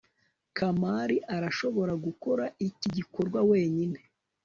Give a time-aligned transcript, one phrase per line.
[0.57, 3.99] kamari arashobora gukora iki gikorwa wenyine